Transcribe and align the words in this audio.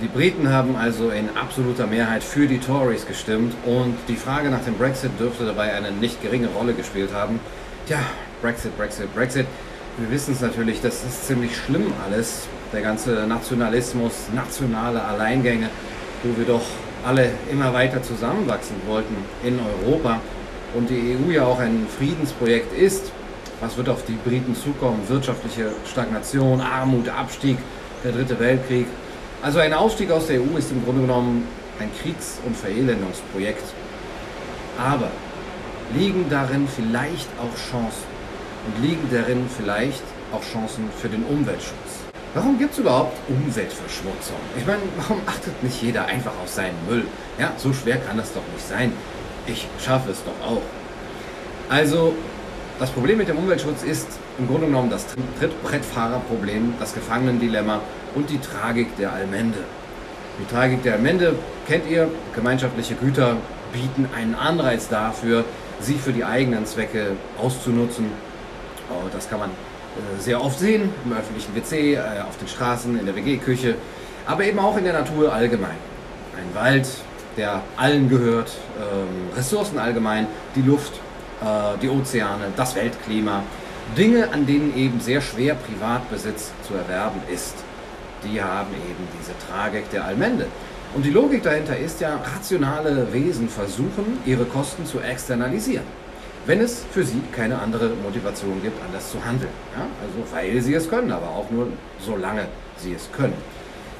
Die 0.00 0.06
Briten 0.06 0.48
haben 0.52 0.76
also 0.76 1.10
in 1.10 1.28
absoluter 1.36 1.88
Mehrheit 1.88 2.22
für 2.22 2.46
die 2.46 2.58
Tories 2.58 3.04
gestimmt 3.04 3.52
und 3.66 3.96
die 4.06 4.14
Frage 4.14 4.48
nach 4.48 4.62
dem 4.62 4.74
Brexit 4.74 5.10
dürfte 5.18 5.44
dabei 5.44 5.72
eine 5.72 5.90
nicht 5.90 6.22
geringe 6.22 6.46
Rolle 6.56 6.72
gespielt 6.72 7.10
haben. 7.12 7.40
Tja, 7.88 7.98
Brexit, 8.40 8.76
Brexit, 8.76 9.12
Brexit. 9.12 9.46
Wir 9.96 10.08
wissen 10.12 10.34
es 10.34 10.40
natürlich, 10.40 10.80
das 10.80 11.02
ist 11.02 11.26
ziemlich 11.26 11.56
schlimm 11.56 11.92
alles. 12.06 12.46
Der 12.72 12.82
ganze 12.82 13.26
Nationalismus, 13.26 14.28
nationale 14.32 15.02
Alleingänge, 15.02 15.68
wo 16.22 16.38
wir 16.38 16.46
doch 16.46 16.62
alle 17.04 17.30
immer 17.50 17.74
weiter 17.74 18.00
zusammenwachsen 18.00 18.76
wollten 18.86 19.16
in 19.42 19.58
Europa 19.58 20.20
und 20.74 20.90
die 20.90 21.16
EU 21.16 21.32
ja 21.32 21.44
auch 21.44 21.58
ein 21.58 21.88
Friedensprojekt 21.98 22.72
ist. 22.78 23.10
Was 23.60 23.76
wird 23.76 23.88
auf 23.88 24.04
die 24.04 24.16
Briten 24.24 24.54
zukommen? 24.54 25.00
Wirtschaftliche 25.08 25.72
Stagnation, 25.90 26.60
Armut, 26.60 27.08
Abstieg, 27.08 27.58
der 28.04 28.12
dritte 28.12 28.38
Weltkrieg. 28.38 28.86
Also 29.40 29.60
ein 29.60 29.72
Ausstieg 29.72 30.10
aus 30.10 30.26
der 30.26 30.40
EU 30.40 30.56
ist 30.56 30.72
im 30.72 30.84
Grunde 30.84 31.02
genommen 31.02 31.46
ein 31.78 31.90
Kriegs- 32.02 32.40
und 32.44 32.56
Verelendungsprojekt. 32.56 33.62
Aber 34.76 35.10
liegen 35.94 36.26
darin 36.28 36.66
vielleicht 36.66 37.28
auch 37.38 37.56
Chancen? 37.70 38.18
Und 38.66 38.82
liegen 38.82 39.08
darin 39.12 39.48
vielleicht 39.56 40.02
auch 40.32 40.42
Chancen 40.42 40.90
für 41.00 41.08
den 41.08 41.22
Umweltschutz? 41.24 42.02
Warum 42.34 42.58
gibt 42.58 42.72
es 42.72 42.78
überhaupt 42.78 43.16
Umweltverschmutzung? 43.28 44.36
Ich 44.56 44.66
meine, 44.66 44.82
warum 44.96 45.20
achtet 45.26 45.62
nicht 45.62 45.80
jeder 45.82 46.06
einfach 46.06 46.32
auf 46.42 46.48
seinen 46.48 46.76
Müll? 46.88 47.06
Ja, 47.38 47.52
so 47.56 47.72
schwer 47.72 47.96
kann 47.98 48.16
das 48.16 48.32
doch 48.32 48.42
nicht 48.52 48.68
sein. 48.68 48.92
Ich 49.46 49.68
schaffe 49.82 50.10
es 50.10 50.18
doch 50.24 50.46
auch. 50.46 50.62
Also, 51.68 52.14
das 52.78 52.90
Problem 52.90 53.18
mit 53.18 53.28
dem 53.28 53.38
Umweltschutz 53.38 53.82
ist 53.82 54.06
im 54.38 54.46
Grunde 54.46 54.66
genommen 54.66 54.90
das 54.90 55.06
Trittbrettfahrerproblem, 55.40 56.74
das 56.78 56.94
Gefangenendilemma 56.94 57.80
und 58.14 58.30
die 58.30 58.38
Tragik 58.38 58.96
der 58.96 59.12
Allmende. 59.12 59.58
Die 60.40 60.46
Tragik 60.52 60.82
der 60.84 60.94
Allmende 60.94 61.34
kennt 61.66 61.88
ihr, 61.90 62.08
gemeinschaftliche 62.34 62.94
Güter 62.94 63.36
bieten 63.72 64.08
einen 64.16 64.34
Anreiz 64.34 64.88
dafür, 64.88 65.44
sie 65.80 65.94
für 65.94 66.12
die 66.12 66.24
eigenen 66.24 66.66
Zwecke 66.66 67.16
auszunutzen. 67.40 68.06
Oh, 68.90 69.08
das 69.12 69.28
kann 69.28 69.40
man 69.40 69.50
äh, 69.50 70.20
sehr 70.20 70.42
oft 70.42 70.58
sehen, 70.58 70.90
im 71.04 71.12
öffentlichen 71.12 71.54
WC, 71.56 71.94
äh, 71.94 71.98
auf 72.28 72.38
den 72.38 72.48
Straßen, 72.48 72.98
in 72.98 73.04
der 73.04 73.16
WG-Küche, 73.16 73.74
aber 74.26 74.44
eben 74.44 74.58
auch 74.60 74.76
in 74.76 74.84
der 74.84 74.92
Natur 74.92 75.32
allgemein. 75.32 75.76
Ein 76.36 76.54
Wald, 76.54 76.88
der 77.36 77.60
allen 77.76 78.08
gehört, 78.08 78.52
ähm, 78.78 79.36
Ressourcen 79.36 79.78
allgemein, 79.78 80.28
die 80.54 80.62
Luft, 80.62 80.92
äh, 81.42 81.78
die 81.80 81.88
Ozeane, 81.88 82.52
das 82.56 82.74
Weltklima, 82.74 83.42
Dinge, 83.96 84.30
an 84.32 84.46
denen 84.46 84.76
eben 84.76 85.00
sehr 85.00 85.20
schwer 85.20 85.54
Privatbesitz 85.54 86.52
zu 86.66 86.74
erwerben 86.74 87.20
ist. 87.32 87.54
Die 88.24 88.42
haben 88.42 88.74
eben 88.74 89.08
diese 89.18 89.32
Tragik 89.48 89.90
der 89.90 90.04
Allmende. 90.04 90.46
Und 90.94 91.04
die 91.04 91.10
Logik 91.10 91.42
dahinter 91.42 91.76
ist 91.76 92.00
ja, 92.00 92.16
rationale 92.34 93.12
Wesen 93.12 93.48
versuchen, 93.48 94.18
ihre 94.26 94.44
Kosten 94.44 94.86
zu 94.86 95.00
externalisieren 95.00 95.84
wenn 96.48 96.62
es 96.62 96.82
für 96.90 97.04
sie 97.04 97.20
keine 97.32 97.58
andere 97.58 97.90
Motivation 98.02 98.62
gibt, 98.62 98.82
anders 98.82 99.12
zu 99.12 99.22
handeln. 99.22 99.52
Ja? 99.76 99.82
Also 100.02 100.34
weil 100.34 100.62
sie 100.62 100.72
es 100.72 100.88
können, 100.88 101.12
aber 101.12 101.28
auch 101.28 101.50
nur 101.50 101.68
solange 102.00 102.46
sie 102.78 102.94
es 102.94 103.10
können. 103.12 103.36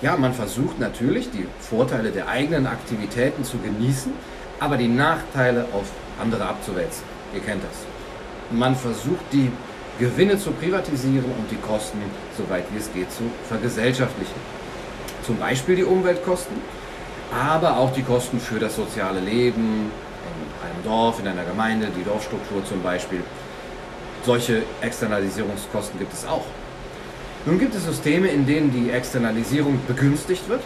Ja, 0.00 0.16
man 0.16 0.32
versucht 0.32 0.80
natürlich, 0.80 1.30
die 1.30 1.46
Vorteile 1.60 2.10
der 2.10 2.26
eigenen 2.26 2.66
Aktivitäten 2.66 3.44
zu 3.44 3.58
genießen, 3.58 4.12
aber 4.60 4.78
die 4.78 4.88
Nachteile 4.88 5.66
auf 5.74 5.90
andere 6.18 6.46
abzuwälzen. 6.46 7.04
Ihr 7.34 7.40
kennt 7.40 7.62
das. 7.62 7.86
Man 8.50 8.74
versucht, 8.74 9.24
die 9.32 9.50
Gewinne 9.98 10.38
zu 10.38 10.52
privatisieren 10.52 11.24
und 11.24 11.50
die 11.50 11.56
Kosten, 11.56 11.98
soweit 12.36 12.64
wie 12.72 12.78
es 12.78 12.92
geht, 12.92 13.10
zu 13.12 13.24
vergesellschaftlichen. 13.48 14.40
Zum 15.24 15.36
Beispiel 15.36 15.76
die 15.76 15.84
Umweltkosten, 15.84 16.56
aber 17.32 17.76
auch 17.76 17.92
die 17.92 18.02
Kosten 18.02 18.40
für 18.40 18.58
das 18.58 18.76
soziale 18.76 19.20
Leben, 19.20 19.90
einem 20.62 20.84
Dorf, 20.84 21.20
in 21.20 21.28
einer 21.28 21.44
Gemeinde, 21.44 21.88
die 21.96 22.04
Dorfstruktur 22.04 22.64
zum 22.64 22.82
Beispiel. 22.82 23.22
Solche 24.24 24.62
Externalisierungskosten 24.80 25.98
gibt 25.98 26.12
es 26.12 26.26
auch. 26.26 26.44
Nun 27.44 27.58
gibt 27.58 27.74
es 27.74 27.84
Systeme, 27.84 28.28
in 28.28 28.46
denen 28.46 28.72
die 28.72 28.90
Externalisierung 28.90 29.78
begünstigt 29.86 30.48
wird. 30.48 30.62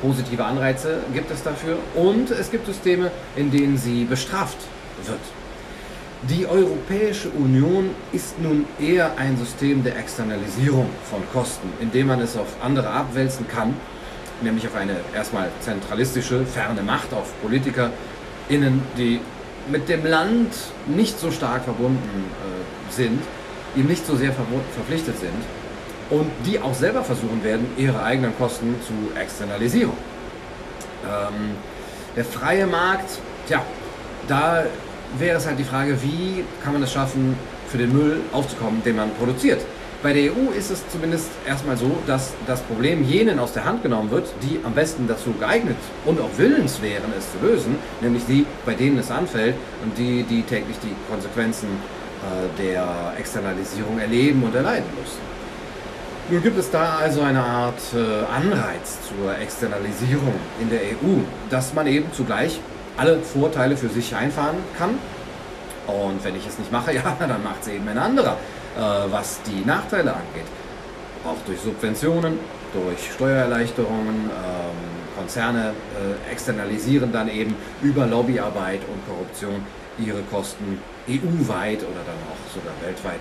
Positive 0.00 0.44
Anreize 0.44 1.00
gibt 1.12 1.30
es 1.30 1.42
dafür. 1.42 1.78
Und 1.94 2.30
es 2.30 2.50
gibt 2.50 2.66
Systeme, 2.66 3.10
in 3.36 3.50
denen 3.50 3.76
sie 3.78 4.04
bestraft 4.04 4.58
wird. 5.04 5.20
Die 6.28 6.46
Europäische 6.46 7.30
Union 7.30 7.90
ist 8.12 8.40
nun 8.40 8.64
eher 8.80 9.18
ein 9.18 9.36
System 9.36 9.82
der 9.82 9.98
Externalisierung 9.98 10.88
von 11.10 11.20
Kosten, 11.32 11.68
indem 11.80 12.06
man 12.06 12.20
es 12.20 12.36
auf 12.36 12.46
andere 12.62 12.88
abwälzen 12.88 13.48
kann, 13.48 13.74
nämlich 14.40 14.64
auf 14.68 14.76
eine 14.76 14.98
erstmal 15.12 15.50
zentralistische, 15.58 16.46
ferne 16.46 16.82
Macht, 16.82 17.12
auf 17.12 17.32
Politiker, 17.42 17.90
innen, 18.48 18.82
die 18.96 19.20
mit 19.68 19.88
dem 19.88 20.06
Land 20.06 20.54
nicht 20.86 21.18
so 21.18 21.32
stark 21.32 21.64
verbunden 21.64 21.98
äh, 21.98 22.92
sind, 22.92 23.20
ihm 23.74 23.86
nicht 23.86 24.06
so 24.06 24.14
sehr 24.14 24.32
ver 24.32 24.44
verpflichtet 24.76 25.18
sind 25.18 25.42
und 26.10 26.30
die 26.46 26.60
auch 26.60 26.74
selber 26.74 27.02
versuchen 27.02 27.42
werden, 27.42 27.66
ihre 27.76 28.00
eigenen 28.00 28.36
Kosten 28.38 28.76
zu 28.86 29.18
externalisieren. 29.18 29.92
Ähm, 31.04 31.56
der 32.14 32.24
freie 32.24 32.68
Markt, 32.68 33.18
tja, 33.48 33.64
da 34.28 34.64
wäre 35.18 35.38
es 35.38 35.46
halt 35.46 35.58
die 35.58 35.64
Frage, 35.64 36.02
wie 36.02 36.44
kann 36.62 36.72
man 36.72 36.82
es 36.82 36.92
schaffen, 36.92 37.36
für 37.68 37.78
den 37.78 37.92
Müll 37.92 38.20
aufzukommen, 38.32 38.82
den 38.84 38.96
man 38.96 39.10
produziert. 39.14 39.60
Bei 40.02 40.12
der 40.12 40.32
EU 40.32 40.50
ist 40.58 40.70
es 40.70 40.82
zumindest 40.88 41.30
erstmal 41.46 41.76
so, 41.76 41.96
dass 42.08 42.32
das 42.46 42.60
Problem 42.62 43.04
jenen 43.04 43.38
aus 43.38 43.52
der 43.52 43.64
Hand 43.64 43.84
genommen 43.84 44.10
wird, 44.10 44.26
die 44.42 44.58
am 44.64 44.74
besten 44.74 45.06
dazu 45.06 45.32
geeignet 45.38 45.76
und 46.04 46.20
auch 46.20 46.30
willens 46.36 46.82
wären, 46.82 47.12
es 47.16 47.30
zu 47.30 47.46
lösen, 47.46 47.76
nämlich 48.00 48.24
die, 48.26 48.44
bei 48.66 48.74
denen 48.74 48.98
es 48.98 49.12
anfällt 49.12 49.54
und 49.84 49.96
die, 49.96 50.24
die 50.24 50.42
täglich 50.42 50.76
die 50.82 50.94
Konsequenzen 51.08 51.68
äh, 51.68 52.62
der 52.62 53.14
Externalisierung 53.16 54.00
erleben 54.00 54.42
und 54.42 54.54
erleiden 54.54 54.90
müssen. 55.00 55.20
Nun 56.30 56.42
gibt 56.42 56.58
es 56.58 56.70
da 56.70 56.96
also 56.96 57.22
eine 57.22 57.42
Art 57.42 57.80
äh, 57.94 58.24
Anreiz 58.34 58.98
zur 59.08 59.38
Externalisierung 59.38 60.34
in 60.60 60.68
der 60.68 60.80
EU, 60.80 61.20
dass 61.48 61.74
man 61.74 61.86
eben 61.86 62.06
zugleich 62.12 62.58
alle 62.96 63.18
Vorteile 63.18 63.76
für 63.76 63.88
sich 63.88 64.14
einfahren 64.14 64.56
kann. 64.78 64.98
Und 65.86 66.24
wenn 66.24 66.36
ich 66.36 66.46
es 66.46 66.58
nicht 66.58 66.70
mache, 66.70 66.94
ja, 66.94 67.16
dann 67.18 67.42
macht 67.42 67.62
es 67.62 67.68
eben 67.68 67.88
ein 67.88 67.98
anderer. 67.98 68.36
Äh, 68.74 68.80
was 69.12 69.40
die 69.42 69.66
Nachteile 69.66 70.12
angeht. 70.14 70.48
Auch 71.26 71.36
durch 71.44 71.60
Subventionen, 71.60 72.38
durch 72.72 73.12
Steuererleichterungen, 73.12 74.30
ähm, 74.30 74.92
Konzerne 75.14 75.74
äh, 75.92 76.32
externalisieren 76.32 77.12
dann 77.12 77.28
eben 77.28 77.54
über 77.82 78.06
Lobbyarbeit 78.06 78.80
und 78.88 79.06
Korruption 79.06 79.62
ihre 79.98 80.22
Kosten 80.22 80.80
EU-weit 81.06 81.80
oder 81.80 82.00
dann 82.06 82.16
auch 82.30 82.54
sogar 82.54 82.72
weltweit. 82.82 83.20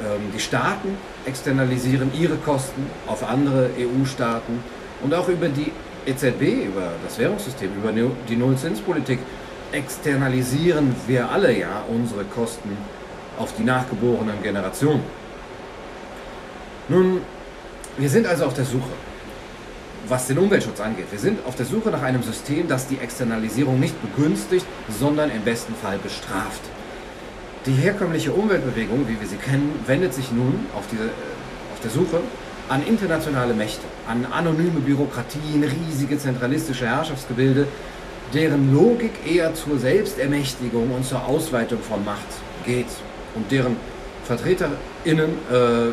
Ähm, 0.00 0.32
die 0.34 0.40
Staaten 0.40 0.98
externalisieren 1.26 2.10
ihre 2.18 2.36
Kosten 2.36 2.90
auf 3.06 3.22
andere 3.22 3.70
EU-Staaten 3.78 4.64
und 5.00 5.14
auch 5.14 5.28
über 5.28 5.48
die 5.48 5.70
EZB, 6.08 6.66
über 6.66 6.92
das 7.04 7.18
Währungssystem, 7.18 7.70
über 7.76 7.92
die 8.28 8.36
Nullzinspolitik 8.36 9.18
externalisieren 9.72 10.94
wir 11.06 11.30
alle 11.30 11.56
ja 11.56 11.84
unsere 11.88 12.24
Kosten 12.24 12.76
auf 13.38 13.54
die 13.56 13.64
nachgeborenen 13.64 14.42
Generationen. 14.42 15.02
Nun, 16.88 17.20
wir 17.98 18.08
sind 18.08 18.26
also 18.26 18.46
auf 18.46 18.54
der 18.54 18.64
Suche, 18.64 18.90
was 20.08 20.26
den 20.26 20.38
Umweltschutz 20.38 20.80
angeht. 20.80 21.06
Wir 21.10 21.18
sind 21.18 21.44
auf 21.46 21.54
der 21.54 21.66
Suche 21.66 21.90
nach 21.90 22.02
einem 22.02 22.22
System, 22.22 22.66
das 22.66 22.86
die 22.86 22.98
Externalisierung 22.98 23.78
nicht 23.78 23.94
begünstigt, 24.00 24.64
sondern 24.88 25.30
im 25.30 25.42
besten 25.42 25.74
Fall 25.74 25.98
bestraft. 25.98 26.62
Die 27.66 27.72
herkömmliche 27.72 28.32
Umweltbewegung, 28.32 29.06
wie 29.06 29.20
wir 29.20 29.28
sie 29.28 29.36
kennen, 29.36 29.78
wendet 29.86 30.14
sich 30.14 30.32
nun 30.32 30.66
auf, 30.74 30.84
diese, 30.90 31.04
äh, 31.04 31.74
auf 31.74 31.80
der 31.82 31.90
Suche 31.90 32.20
an 32.68 32.86
internationale 32.86 33.54
Mächte, 33.54 33.86
an 34.06 34.26
anonyme 34.30 34.80
Bürokratien, 34.80 35.64
riesige 35.64 36.18
zentralistische 36.18 36.86
Herrschaftsgebilde, 36.86 37.66
deren 38.34 38.74
Logik 38.74 39.12
eher 39.26 39.54
zur 39.54 39.78
Selbstermächtigung 39.78 40.92
und 40.92 41.04
zur 41.04 41.24
Ausweitung 41.24 41.80
von 41.80 42.04
Macht 42.04 42.26
geht 42.66 42.88
und 43.34 43.50
deren 43.50 43.76
VertreterInnen 44.24 45.30
äh, 45.50 45.92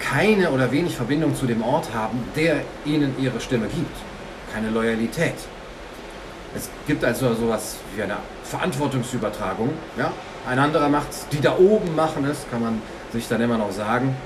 keine 0.00 0.50
oder 0.50 0.72
wenig 0.72 0.96
Verbindung 0.96 1.36
zu 1.36 1.46
dem 1.46 1.62
Ort 1.62 1.94
haben, 1.94 2.18
der 2.34 2.62
ihnen 2.84 3.14
ihre 3.20 3.40
Stimme 3.40 3.66
gibt. 3.66 3.96
Keine 4.52 4.70
Loyalität. 4.70 5.34
Es 6.56 6.68
gibt 6.86 7.04
also 7.04 7.32
sowas 7.34 7.76
wie 7.94 8.02
eine 8.02 8.16
Verantwortungsübertragung. 8.42 9.70
Ja? 9.96 10.10
Ein 10.48 10.58
anderer 10.58 10.88
macht 10.88 11.10
es, 11.10 11.28
die 11.28 11.40
da 11.40 11.56
oben 11.56 11.94
machen 11.94 12.24
es, 12.24 12.38
kann 12.50 12.62
man 12.62 12.82
sich 13.12 13.28
dann 13.28 13.40
immer 13.40 13.58
noch 13.58 13.70
sagen. 13.70 14.16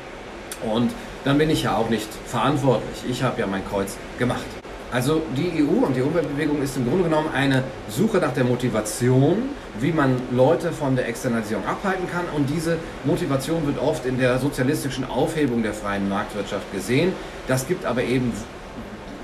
Und 0.63 0.93
dann 1.25 1.39
bin 1.39 1.51
ich 1.51 1.63
ja 1.65 1.77
auch 1.77 1.89
nicht 1.89 2.09
verantwortlich. 2.27 3.05
Ich 3.09 3.23
habe 3.23 3.41
ja 3.41 3.47
mein 3.47 3.67
Kreuz 3.67 3.97
gemacht. 4.19 4.45
Also 4.93 5.23
die 5.37 5.65
EU 5.65 5.85
und 5.85 5.97
die 5.97 6.03
Umweltbewegung 6.03 6.63
ist 6.63 6.77
im 6.77 6.89
Grunde 6.89 7.05
genommen 7.05 7.29
eine 7.35 7.65
Suche 7.89 8.19
nach 8.19 8.33
der 8.33 8.45
Motivation, 8.45 9.51
wie 9.81 9.91
man 9.91 10.15
Leute 10.31 10.71
von 10.71 10.95
der 10.95 11.09
Externalisierung 11.09 11.67
abhalten 11.67 12.09
kann. 12.09 12.27
Und 12.37 12.49
diese 12.49 12.79
Motivation 13.05 13.67
wird 13.67 13.79
oft 13.79 14.07
in 14.07 14.19
der 14.19 14.39
sozialistischen 14.39 15.05
Aufhebung 15.05 15.65
der 15.65 15.75
freien 15.75 16.09
Marktwirtschaft 16.09 16.71
gesehen. 16.73 17.13
Das 17.49 17.67
gibt 17.67 17.85
aber 17.85 18.05
eben 18.05 18.33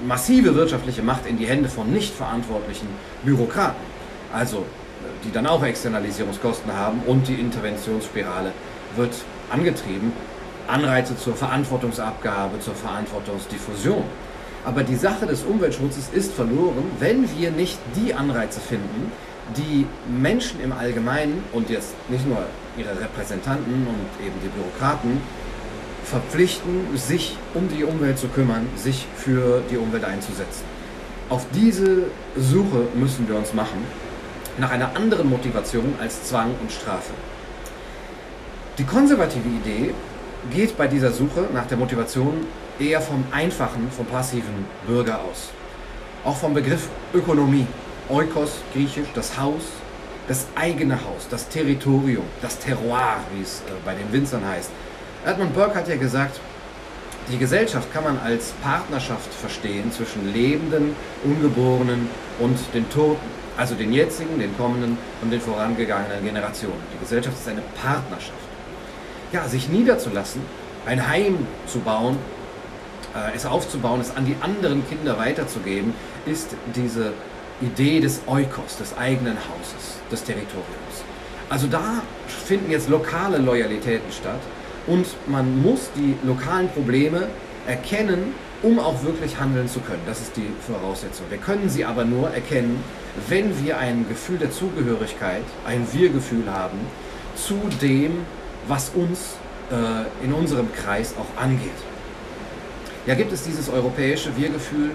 massive 0.04 0.56
wirtschaftliche 0.56 1.02
Macht 1.02 1.26
in 1.26 1.38
die 1.38 1.46
Hände 1.46 1.68
von 1.68 1.92
nicht 1.92 2.14
verantwortlichen 2.14 2.88
Bürokraten. 3.22 3.80
Also 4.32 4.64
die 5.24 5.32
dann 5.32 5.46
auch 5.46 5.62
Externalisierungskosten 5.62 6.72
haben 6.72 7.02
und 7.06 7.28
die 7.28 7.34
Interventionsspirale 7.34 8.52
wird 8.96 9.14
angetrieben. 9.50 10.12
Anreize 10.70 11.16
zur 11.16 11.34
Verantwortungsabgabe, 11.34 12.60
zur 12.60 12.74
Verantwortungsdiffusion. 12.74 14.04
Aber 14.64 14.82
die 14.82 14.96
Sache 14.96 15.26
des 15.26 15.42
Umweltschutzes 15.42 16.10
ist 16.12 16.32
verloren, 16.32 16.84
wenn 16.98 17.28
wir 17.38 17.50
nicht 17.50 17.78
die 17.96 18.14
Anreize 18.14 18.60
finden, 18.60 19.10
die 19.56 19.86
Menschen 20.10 20.60
im 20.60 20.72
Allgemeinen 20.72 21.42
und 21.52 21.70
jetzt 21.70 21.94
nicht 22.08 22.26
nur 22.26 22.44
ihre 22.76 23.00
Repräsentanten 23.00 23.86
und 23.86 24.24
eben 24.24 24.34
die 24.42 24.48
Bürokraten 24.48 25.20
verpflichten, 26.04 26.96
sich 26.96 27.36
um 27.54 27.68
die 27.68 27.84
Umwelt 27.84 28.18
zu 28.18 28.28
kümmern, 28.28 28.66
sich 28.76 29.06
für 29.16 29.62
die 29.70 29.76
Umwelt 29.76 30.04
einzusetzen. 30.04 30.64
Auf 31.28 31.46
diese 31.54 32.04
Suche 32.36 32.88
müssen 32.94 33.28
wir 33.28 33.36
uns 33.36 33.54
machen, 33.54 33.84
nach 34.58 34.70
einer 34.70 34.96
anderen 34.96 35.30
Motivation 35.30 35.94
als 36.00 36.24
Zwang 36.24 36.54
und 36.60 36.70
Strafe. 36.72 37.12
Die 38.78 38.84
konservative 38.84 39.48
Idee 39.48 39.94
geht 40.50 40.76
bei 40.76 40.86
dieser 40.86 41.12
Suche 41.12 41.46
nach 41.52 41.66
der 41.66 41.76
Motivation 41.76 42.46
eher 42.78 43.00
vom 43.00 43.24
einfachen, 43.30 43.90
vom 43.90 44.06
passiven 44.06 44.66
Bürger 44.86 45.20
aus. 45.20 45.50
Auch 46.24 46.36
vom 46.36 46.54
Begriff 46.54 46.88
Ökonomie, 47.12 47.66
Oikos, 48.08 48.62
griechisch, 48.72 49.08
das 49.14 49.38
Haus, 49.38 49.62
das 50.28 50.46
eigene 50.54 50.94
Haus, 50.94 51.26
das 51.30 51.48
Territorium, 51.48 52.24
das 52.40 52.58
Terroir, 52.58 53.18
wie 53.34 53.42
es 53.42 53.60
äh, 53.60 53.72
bei 53.84 53.94
den 53.94 54.12
Winzern 54.12 54.46
heißt. 54.46 54.70
Edmund 55.26 55.54
Burke 55.54 55.74
hat 55.74 55.88
ja 55.88 55.96
gesagt, 55.96 56.40
die 57.30 57.38
Gesellschaft 57.38 57.92
kann 57.92 58.04
man 58.04 58.18
als 58.18 58.52
Partnerschaft 58.62 59.32
verstehen 59.32 59.92
zwischen 59.92 60.32
Lebenden, 60.32 60.96
Ungeborenen 61.22 62.08
und 62.38 62.58
den 62.74 62.88
Toten, 62.90 63.20
also 63.56 63.74
den 63.74 63.92
jetzigen, 63.92 64.38
den 64.38 64.56
kommenden 64.56 64.96
und 65.22 65.30
den 65.30 65.40
vorangegangenen 65.40 66.24
Generationen. 66.24 66.82
Die 66.94 66.98
Gesellschaft 66.98 67.36
ist 67.38 67.48
eine 67.48 67.62
Partnerschaft. 67.80 68.49
Ja, 69.32 69.46
sich 69.48 69.68
niederzulassen, 69.68 70.42
ein 70.86 71.08
Heim 71.08 71.46
zu 71.66 71.78
bauen, 71.80 72.16
äh, 73.14 73.36
es 73.36 73.46
aufzubauen, 73.46 74.00
es 74.00 74.16
an 74.16 74.26
die 74.26 74.34
anderen 74.40 74.86
Kinder 74.88 75.18
weiterzugeben, 75.18 75.94
ist 76.26 76.48
diese 76.74 77.12
Idee 77.60 78.00
des 78.00 78.22
Eukos, 78.26 78.76
des 78.78 78.96
eigenen 78.96 79.36
Hauses, 79.36 79.98
des 80.10 80.24
Territoriums. 80.24 81.04
Also 81.48 81.66
da 81.66 82.02
finden 82.26 82.70
jetzt 82.70 82.88
lokale 82.88 83.38
Loyalitäten 83.38 84.10
statt 84.12 84.40
und 84.86 85.06
man 85.26 85.62
muss 85.62 85.90
die 85.94 86.16
lokalen 86.26 86.68
Probleme 86.68 87.28
erkennen, 87.66 88.34
um 88.62 88.78
auch 88.78 89.02
wirklich 89.04 89.38
handeln 89.38 89.68
zu 89.68 89.80
können. 89.80 90.02
Das 90.06 90.20
ist 90.20 90.36
die 90.36 90.50
Voraussetzung. 90.66 91.26
Wir 91.28 91.38
können 91.38 91.68
sie 91.68 91.84
aber 91.84 92.04
nur 92.04 92.30
erkennen, 92.30 92.82
wenn 93.28 93.64
wir 93.64 93.78
ein 93.78 94.06
Gefühl 94.08 94.38
der 94.38 94.50
Zugehörigkeit, 94.50 95.42
ein 95.66 95.86
Wir-Gefühl 95.92 96.50
haben 96.52 96.78
zu 97.36 97.58
dem, 97.80 98.24
was 98.68 98.90
uns 98.94 99.36
äh, 99.70 100.24
in 100.24 100.32
unserem 100.32 100.72
Kreis 100.72 101.14
auch 101.18 101.42
angeht. 101.42 101.70
Ja, 103.06 103.14
gibt 103.14 103.32
es 103.32 103.42
dieses 103.42 103.68
europäische 103.68 104.36
Wir-Gefühl? 104.36 104.90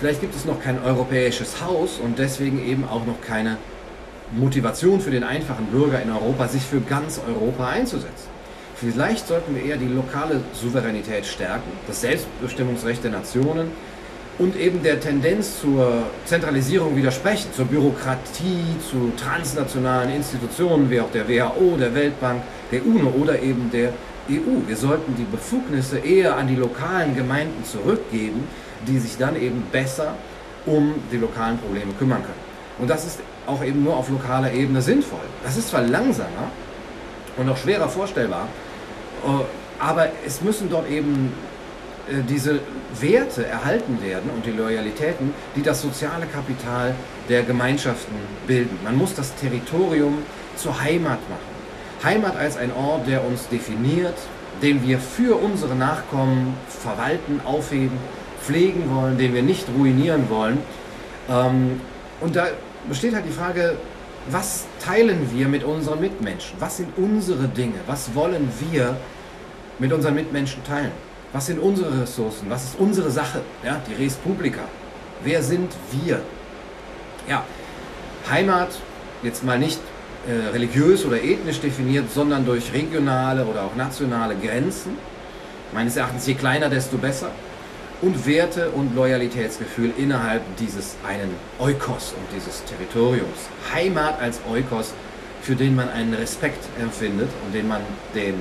Vielleicht 0.00 0.20
gibt 0.20 0.34
es 0.34 0.44
noch 0.44 0.60
kein 0.60 0.82
europäisches 0.82 1.60
Haus 1.60 1.98
und 2.02 2.18
deswegen 2.18 2.64
eben 2.64 2.84
auch 2.84 3.06
noch 3.06 3.20
keine 3.20 3.58
Motivation 4.32 5.00
für 5.00 5.10
den 5.10 5.22
einfachen 5.24 5.66
Bürger 5.66 6.02
in 6.02 6.10
Europa, 6.10 6.48
sich 6.48 6.62
für 6.62 6.80
ganz 6.80 7.20
Europa 7.26 7.68
einzusetzen. 7.68 8.28
Vielleicht 8.76 9.28
sollten 9.28 9.54
wir 9.54 9.62
eher 9.62 9.76
die 9.76 9.86
lokale 9.86 10.40
Souveränität 10.52 11.26
stärken, 11.26 11.70
das 11.86 12.00
Selbstbestimmungsrecht 12.00 13.04
der 13.04 13.12
Nationen 13.12 13.70
und 14.38 14.56
eben 14.56 14.82
der 14.82 15.00
Tendenz 15.00 15.60
zur 15.60 16.04
Zentralisierung 16.24 16.96
widersprechen, 16.96 17.52
zur 17.54 17.66
Bürokratie, 17.66 18.76
zu 18.90 19.12
transnationalen 19.16 20.12
Institutionen 20.14 20.90
wie 20.90 21.00
auch 21.00 21.10
der 21.12 21.28
WHO, 21.28 21.76
der 21.78 21.94
Weltbank, 21.94 22.42
der 22.72 22.84
UNO 22.84 23.10
oder 23.10 23.40
eben 23.40 23.70
der 23.70 23.90
EU. 24.28 24.66
Wir 24.66 24.76
sollten 24.76 25.14
die 25.16 25.24
Befugnisse 25.24 25.98
eher 25.98 26.36
an 26.36 26.48
die 26.48 26.56
lokalen 26.56 27.14
Gemeinden 27.14 27.64
zurückgeben, 27.64 28.48
die 28.88 28.98
sich 28.98 29.16
dann 29.16 29.40
eben 29.40 29.62
besser 29.70 30.14
um 30.66 30.94
die 31.12 31.18
lokalen 31.18 31.58
Probleme 31.58 31.92
kümmern 31.98 32.22
können. 32.22 32.44
Und 32.78 32.90
das 32.90 33.04
ist 33.04 33.20
auch 33.46 33.62
eben 33.62 33.84
nur 33.84 33.96
auf 33.96 34.08
lokaler 34.08 34.52
Ebene 34.52 34.82
sinnvoll. 34.82 35.20
Das 35.44 35.56
ist 35.56 35.68
zwar 35.68 35.82
langsamer 35.82 36.50
und 37.36 37.48
auch 37.48 37.56
schwerer 37.56 37.88
vorstellbar, 37.88 38.48
äh, 39.24 39.28
aber 39.78 40.08
es 40.26 40.40
müssen 40.40 40.70
dort 40.70 40.90
eben 40.90 41.32
diese 42.28 42.60
Werte 43.00 43.46
erhalten 43.46 43.98
werden 44.02 44.30
und 44.34 44.44
die 44.44 44.50
Loyalitäten, 44.50 45.32
die 45.56 45.62
das 45.62 45.80
soziale 45.82 46.26
Kapital 46.26 46.94
der 47.28 47.42
Gemeinschaften 47.42 48.14
bilden. 48.46 48.78
Man 48.84 48.96
muss 48.96 49.14
das 49.14 49.34
Territorium 49.36 50.18
zur 50.56 50.80
Heimat 50.80 51.18
machen. 51.28 51.54
Heimat 52.02 52.36
als 52.36 52.56
ein 52.56 52.72
Ort, 52.72 53.06
der 53.06 53.24
uns 53.24 53.48
definiert, 53.48 54.14
den 54.62 54.86
wir 54.86 54.98
für 54.98 55.36
unsere 55.36 55.74
Nachkommen 55.74 56.54
verwalten, 56.68 57.40
aufheben, 57.44 57.96
pflegen 58.42 58.94
wollen, 58.94 59.16
den 59.16 59.34
wir 59.34 59.42
nicht 59.42 59.66
ruinieren 59.76 60.28
wollen. 60.28 60.58
Ähm, 61.30 61.80
und 62.20 62.36
da 62.36 62.48
besteht 62.88 63.14
halt 63.14 63.26
die 63.26 63.32
Frage, 63.32 63.76
was 64.30 64.64
teilen 64.82 65.30
wir 65.34 65.48
mit 65.48 65.64
unseren 65.64 66.00
Mitmenschen? 66.00 66.56
Was 66.60 66.78
sind 66.78 66.88
unsere 66.96 67.48
Dinge? 67.48 67.74
Was 67.86 68.14
wollen 68.14 68.50
wir 68.60 68.96
mit 69.78 69.92
unseren 69.92 70.14
Mitmenschen 70.14 70.62
teilen? 70.64 70.92
Was 71.34 71.46
sind 71.46 71.58
unsere 71.58 72.02
Ressourcen? 72.02 72.48
Was 72.48 72.62
ist 72.62 72.76
unsere 72.78 73.10
Sache? 73.10 73.40
Ja, 73.64 73.82
die 73.88 74.00
Res 74.00 74.14
Publica. 74.14 74.60
Wer 75.24 75.42
sind 75.42 75.72
wir? 75.90 76.20
Ja, 77.28 77.42
Heimat, 78.30 78.68
jetzt 79.24 79.42
mal 79.42 79.58
nicht 79.58 79.80
äh, 80.28 80.50
religiös 80.50 81.04
oder 81.04 81.20
ethnisch 81.20 81.58
definiert, 81.58 82.04
sondern 82.14 82.46
durch 82.46 82.72
regionale 82.72 83.44
oder 83.46 83.64
auch 83.64 83.74
nationale 83.74 84.36
Grenzen. 84.36 84.96
Meines 85.72 85.96
Erachtens, 85.96 86.24
je 86.24 86.34
kleiner, 86.34 86.70
desto 86.70 86.98
besser. 86.98 87.32
Und 88.00 88.26
Werte 88.28 88.70
und 88.70 88.94
Loyalitätsgefühl 88.94 89.92
innerhalb 89.98 90.42
dieses 90.58 90.94
einen 91.04 91.34
Eukos 91.58 92.14
und 92.16 92.36
dieses 92.36 92.62
Territoriums. 92.64 93.48
Heimat 93.74 94.20
als 94.20 94.38
Eukos, 94.48 94.94
für 95.42 95.56
den 95.56 95.74
man 95.74 95.88
einen 95.88 96.14
Respekt 96.14 96.64
empfindet 96.80 97.30
und 97.44 97.52
den 97.52 97.66
man 97.66 97.80
den 98.14 98.34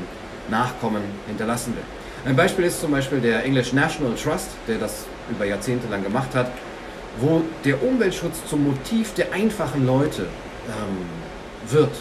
Nachkommen 0.51 1.01
hinterlassen 1.25 1.75
will. 1.75 2.03
Ein 2.25 2.38
Beispiel 2.38 2.64
ist 2.64 2.80
zum 2.80 2.92
Beispiel 2.92 3.20
der 3.20 3.44
English 3.44 3.74
National 3.74 4.14
Trust, 4.16 4.52
der 4.66 4.78
das 4.78 5.06
über 5.30 5.44
Jahrzehnte 5.44 5.90
lang 5.90 6.04
gemacht 6.04 6.34
hat, 6.34 6.50
wo 7.20 7.42
der 7.66 7.84
Umweltschutz 7.84 8.45
zum 8.50 8.64
Motiv 8.64 9.14
der 9.16 9.33
einfachen 9.33 9.86
Leute 9.86 10.21
ähm, 10.21 11.06
wird. 11.69 11.92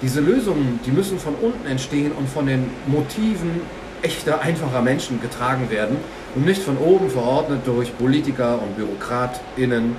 Diese 0.00 0.22
Lösungen, 0.22 0.80
die 0.86 0.90
müssen 0.90 1.18
von 1.18 1.34
unten 1.34 1.66
entstehen 1.66 2.12
und 2.12 2.26
von 2.26 2.46
den 2.46 2.70
Motiven 2.86 3.60
echter, 4.00 4.40
einfacher 4.40 4.80
Menschen 4.80 5.20
getragen 5.20 5.68
werden 5.68 5.98
und 6.34 6.46
nicht 6.46 6.62
von 6.62 6.78
oben 6.78 7.10
verordnet 7.10 7.60
durch 7.66 7.94
Politiker 7.98 8.62
und 8.62 8.78
BürokratInnen, 8.78 9.94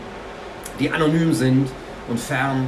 die 0.80 0.90
anonym 0.90 1.34
sind 1.34 1.70
und 2.10 2.20
fern, 2.20 2.68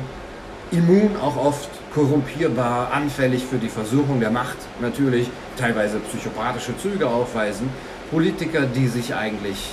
immun 0.69 1.15
auch 1.19 1.37
oft, 1.37 1.69
korrumpierbar, 1.93 2.91
anfällig 2.91 3.45
für 3.45 3.57
die 3.57 3.69
Versuchung 3.69 4.19
der 4.19 4.31
Macht, 4.31 4.57
natürlich 4.81 5.29
teilweise 5.57 5.99
psychopathische 5.99 6.77
Züge 6.77 7.07
aufweisen, 7.07 7.69
Politiker, 8.11 8.61
die 8.61 8.87
sich 8.87 9.13
eigentlich 9.15 9.69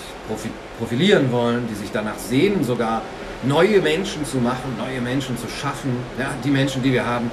profilieren 0.79 1.33
wollen, 1.33 1.67
die 1.69 1.75
sich 1.75 1.91
danach 1.93 2.19
sehnen, 2.19 2.65
sogar 2.65 3.03
neue 3.43 3.81
Menschen 3.81 4.25
zu 4.25 4.39
machen, 4.39 4.77
neue 4.79 5.01
Menschen 5.01 5.37
zu 5.37 5.49
schaffen, 5.49 5.97
ja, 6.19 6.31
die 6.45 6.51
Menschen, 6.51 6.83
die 6.83 6.93
wir 6.93 7.07
haben, 7.07 7.31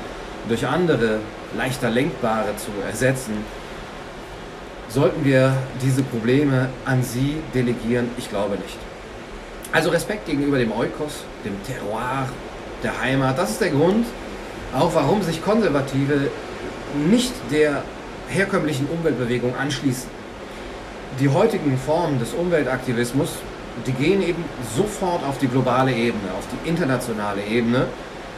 durch 0.48 0.66
andere, 0.66 1.20
leichter 1.58 1.90
lenkbare 1.90 2.56
zu 2.56 2.72
ersetzen, 2.86 3.34
sollten 4.90 5.24
wir 5.26 5.54
diese 5.82 6.02
Probleme 6.04 6.70
an 6.86 7.04
sie 7.04 7.36
delegieren? 7.54 8.10
Ich 8.18 8.30
glaube 8.30 8.56
nicht. 8.56 8.78
Also 9.72 9.90
Respekt 9.90 10.26
gegenüber 10.26 10.58
dem 10.58 10.72
Eukos, 10.72 11.26
dem 11.44 11.62
Terroir, 11.64 12.30
der 12.84 13.02
Heimat, 13.02 13.38
das 13.38 13.52
ist 13.52 13.62
der 13.62 13.72
Grund, 13.72 14.06
auch 14.76 14.94
warum 14.94 15.22
sich 15.22 15.44
Konservative 15.44 16.30
nicht 17.10 17.34
der 17.52 17.84
herkömmlichen 18.30 18.88
Umweltbewegung 18.88 19.56
anschließen. 19.56 20.10
Die 21.20 21.30
heutigen 21.30 21.78
Formen 21.78 22.20
des 22.20 22.34
Umweltaktivismus 22.34 23.30
die 23.86 23.92
gehen 23.92 24.22
eben 24.22 24.44
sofort 24.76 25.24
auf 25.24 25.38
die 25.38 25.48
globale 25.48 25.92
Ebene, 25.92 26.32
auf 26.38 26.46
die 26.52 26.70
internationale 26.70 27.44
Ebene. 27.44 27.86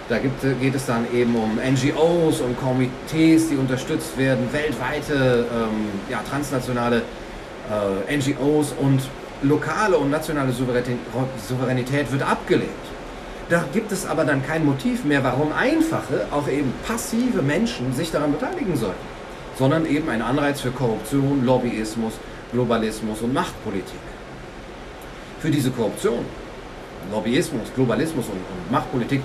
Da 0.09 0.17
gibt, 0.17 0.41
geht 0.59 0.75
es 0.75 0.85
dann 0.85 1.05
eben 1.13 1.35
um 1.35 1.57
NGOs 1.57 2.41
und 2.41 2.59
Komitees, 2.59 3.49
die 3.49 3.55
unterstützt 3.55 4.17
werden, 4.17 4.49
weltweite 4.51 5.45
ähm, 5.53 5.89
ja, 6.09 6.21
transnationale 6.27 7.03
äh, 8.07 8.17
NGOs 8.17 8.73
und 8.79 9.01
lokale 9.43 9.97
und 9.97 10.09
nationale 10.09 10.51
Souveränität 10.51 12.11
wird 12.11 12.23
abgelehnt. 12.23 12.69
Da 13.49 13.65
gibt 13.73 13.91
es 13.91 14.05
aber 14.05 14.25
dann 14.25 14.45
kein 14.45 14.63
Motiv 14.63 15.03
mehr, 15.05 15.23
warum 15.23 15.51
einfache, 15.51 16.27
auch 16.31 16.47
eben 16.47 16.71
passive 16.85 17.41
Menschen 17.41 17.93
sich 17.93 18.11
daran 18.11 18.31
beteiligen 18.31 18.75
sollten, 18.75 18.99
sondern 19.57 19.85
eben 19.85 20.07
ein 20.09 20.21
Anreiz 20.21 20.61
für 20.61 20.71
Korruption, 20.71 21.45
Lobbyismus, 21.45 22.13
Globalismus 22.51 23.21
und 23.21 23.33
Machtpolitik. 23.33 23.99
für 25.39 25.49
diese 25.49 25.71
Korruption, 25.71 26.25
Lobbyismus, 27.11 27.73
Globalismus 27.75 28.25
und, 28.25 28.33
und 28.33 28.71
Machtpolitik 28.71 29.21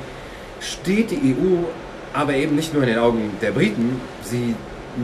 steht 0.61 1.11
die 1.11 1.35
EU 1.35 1.65
aber 2.13 2.35
eben 2.35 2.55
nicht 2.55 2.73
nur 2.73 2.85
in 2.85 2.91
den 2.91 2.99
Augen 2.99 3.37
der 3.43 3.51
Briten, 3.51 4.01
sie 4.23 4.55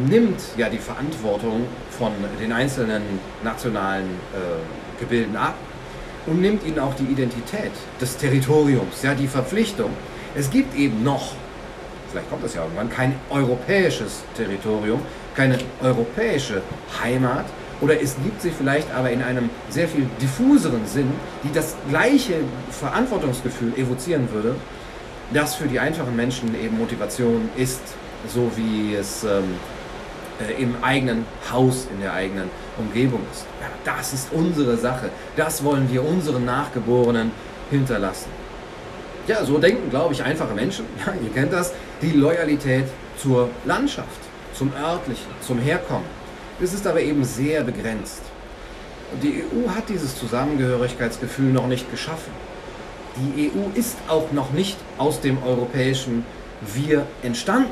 nimmt 0.09 0.41
ja 0.57 0.69
die 0.69 0.79
Verantwortung 0.79 1.67
von 1.91 2.13
den 2.41 2.53
einzelnen 2.53 3.03
nationalen 3.43 4.05
äh, 4.05 5.01
Gebilden 5.01 5.37
ab 5.37 5.57
und 6.31 6.41
nimmt 6.41 6.65
ihnen 6.65 6.79
auch 6.79 6.95
die 6.95 7.05
Identität 7.05 7.73
des 8.01 8.17
Territoriums, 8.17 9.03
ja, 9.03 9.15
die 9.15 9.27
Verpflichtung. 9.27 9.91
Es 10.35 10.49
gibt 10.49 10.77
eben 10.79 11.03
noch, 11.03 11.33
vielleicht 12.11 12.31
kommt 12.31 12.45
das 12.45 12.55
ja 12.55 12.63
irgendwann, 12.63 12.89
kein 12.89 13.17
europäisches 13.31 14.23
Territorium, 14.37 15.01
keine 15.35 15.59
europäische 15.83 16.63
Heimat, 17.03 17.47
oder 17.81 18.01
es 18.01 18.15
gibt 18.23 18.43
sie 18.43 18.51
vielleicht 18.51 18.93
aber 18.95 19.11
in 19.11 19.23
einem 19.23 19.51
sehr 19.71 19.89
viel 19.89 20.07
diffuseren 20.21 20.87
Sinn, 20.87 21.11
die 21.43 21.53
das 21.53 21.75
gleiche 21.89 22.35
Verantwortungsgefühl 22.71 23.73
evozieren 23.77 24.29
würde, 24.33 24.55
das 25.33 25.55
für 25.55 25.67
die 25.67 25.81
einfachen 25.81 26.15
Menschen 26.15 26.55
eben 26.63 26.79
Motivation 26.79 27.49
ist, 27.57 27.81
so 28.29 28.51
wie 28.57 28.95
es 28.95 29.25
ähm, 29.25 29.55
äh, 30.41 30.63
im 30.63 30.75
eigenen 30.83 31.25
Haus, 31.51 31.87
in 31.93 32.01
der 32.01 32.13
eigenen 32.13 32.51
Umgebung 32.79 33.21
ist. 33.33 33.45
Ja, 33.61 33.69
das 33.85 34.13
ist 34.13 34.29
unsere 34.33 34.77
Sache. 34.77 35.11
Das 35.37 35.63
wollen 35.65 35.91
wir 35.91 36.05
unseren 36.05 36.45
Nachgeborenen 36.45 37.31
hinterlassen. 37.71 38.31
Ja, 39.27 39.45
so 39.45 39.59
denken, 39.59 39.91
glaube 39.91 40.15
ich, 40.15 40.23
einfache 40.23 40.55
Menschen. 40.55 40.87
Ja, 41.07 41.13
ihr 41.13 41.31
kennt 41.33 41.53
das. 41.53 41.73
Die 42.03 42.13
Loyalität 42.13 42.87
zur 43.17 43.51
Landschaft, 43.65 44.21
zum 44.55 44.73
örtlichen, 44.75 45.31
zum 45.41 45.59
Herkommen. 45.59 46.07
Es 46.63 46.73
ist 46.73 46.87
aber 46.87 47.01
eben 47.01 47.25
sehr 47.25 47.63
begrenzt. 47.63 48.23
Und 49.13 49.23
die 49.23 49.43
EU 49.43 49.69
hat 49.71 49.89
dieses 49.89 50.19
Zusammengehörigkeitsgefühl 50.19 51.53
noch 51.53 51.67
nicht 51.67 51.91
geschaffen. 51.91 52.33
Die 53.17 53.51
EU 53.51 53.79
ist 53.79 53.97
auch 54.09 54.31
noch 54.33 54.53
nicht 54.53 54.77
aus 54.99 55.21
dem 55.21 55.43
europäischen 55.43 56.25
Wir 56.75 57.07
entstanden. 57.23 57.71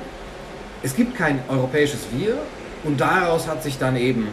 Es 0.83 0.95
gibt 0.95 1.17
kein 1.17 1.41
europäisches 1.49 2.01
Wir 2.13 2.39
und 2.85 3.01
daraus 3.01 3.49
hat 3.49 3.65
sich 3.65 3.79
dann 3.79 3.97
eben, 3.97 4.29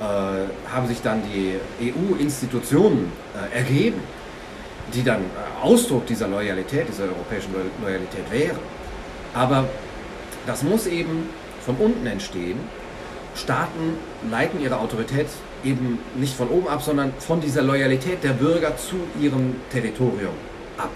äh, 0.00 0.70
haben 0.70 0.86
sich 0.88 1.00
dann 1.00 1.22
die 1.22 1.54
EU-Institutionen 1.90 3.10
äh, 3.34 3.56
ergeben, 3.56 4.00
die 4.92 5.02
dann 5.02 5.22
äh, 5.22 5.64
Ausdruck 5.64 6.06
dieser 6.06 6.28
Loyalität, 6.28 6.88
dieser 6.88 7.04
europäischen 7.04 7.54
Loyalität 7.82 8.30
wären. 8.30 8.58
Aber 9.32 9.64
das 10.46 10.62
muss 10.62 10.86
eben 10.86 11.30
von 11.64 11.76
unten 11.76 12.06
entstehen. 12.06 12.58
Staaten 13.34 13.98
leiten 14.30 14.60
ihre 14.60 14.78
Autorität 14.78 15.28
eben 15.64 15.98
nicht 16.14 16.36
von 16.36 16.48
oben 16.48 16.68
ab, 16.68 16.82
sondern 16.82 17.14
von 17.18 17.40
dieser 17.40 17.62
Loyalität 17.62 18.22
der 18.22 18.32
Bürger 18.32 18.76
zu 18.76 18.96
ihrem 19.18 19.56
Territorium 19.70 20.34
ab. 20.76 20.90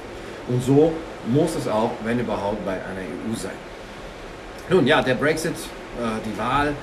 Und 0.49 0.63
so 0.63 0.93
muss 1.27 1.57
es 1.57 1.69
auch, 1.69 1.93
wenn 2.05 2.21
überhaupt, 2.21 2.65
bei 2.67 2.73
einer 2.73 3.01
EU 3.01 3.35
sein. 3.35 3.70
Nun 4.71 4.87
ja, 4.87 5.03
der 5.03 5.15
Brexit, 5.15 5.53
äh, 5.53 6.21
die 6.25 6.39
Wahl. 6.39 6.75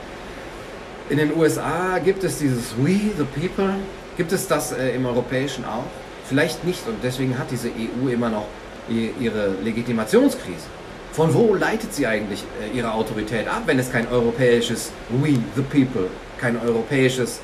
In 1.10 1.18
den 1.18 1.34
USA 1.38 2.00
gibt 2.04 2.22
es 2.26 2.38
dieses 2.38 2.76
We 2.78 3.00
the 3.18 3.24
People. 3.24 3.76
Gibt 4.18 4.34
es 4.34 4.46
das 4.46 4.74
äh, 4.74 4.90
im 4.90 5.06
Europäischen 5.06 5.64
auch? 5.64 5.86
Vielleicht 6.26 6.66
nicht 6.66 6.86
und 6.86 6.98
deswegen 7.02 7.40
hat 7.40 7.50
diese 7.50 7.70
EU 7.70 8.10
immer 8.10 8.30
noch 8.30 8.46
ihre 8.90 9.54
Legitimationskrise. 9.64 10.66
Von 11.14 11.34
wo 11.34 11.56
leitet 11.56 11.94
sie 11.94 12.06
eigentlich 12.08 12.44
äh, 12.62 12.78
ihre 12.78 12.92
Autorität 12.92 13.48
ab, 13.48 13.64
wenn 13.66 13.80
es 13.80 13.90
kein 13.90 14.08
europäisches 14.10 14.92
We 15.10 15.40
the 15.56 15.62
People, 15.62 16.10
kein 16.38 16.60
europäisches 16.60 17.40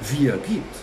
Wir 0.00 0.34
gibt? 0.48 0.76